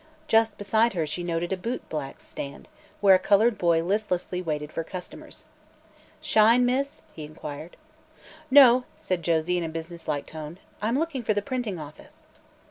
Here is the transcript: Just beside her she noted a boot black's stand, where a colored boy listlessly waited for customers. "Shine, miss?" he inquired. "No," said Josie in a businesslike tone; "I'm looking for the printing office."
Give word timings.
Just 0.27 0.57
beside 0.57 0.93
her 0.93 1.05
she 1.05 1.21
noted 1.23 1.53
a 1.53 1.55
boot 1.57 1.87
black's 1.87 2.27
stand, 2.27 2.67
where 3.01 3.13
a 3.13 3.19
colored 3.19 3.59
boy 3.59 3.83
listlessly 3.83 4.41
waited 4.41 4.71
for 4.73 4.83
customers. 4.83 5.45
"Shine, 6.19 6.65
miss?" 6.65 7.03
he 7.13 7.23
inquired. 7.23 7.77
"No," 8.49 8.85
said 8.97 9.21
Josie 9.21 9.59
in 9.59 9.63
a 9.63 9.69
businesslike 9.69 10.25
tone; 10.25 10.57
"I'm 10.81 10.97
looking 10.97 11.21
for 11.21 11.35
the 11.35 11.41
printing 11.43 11.77
office." 11.77 12.25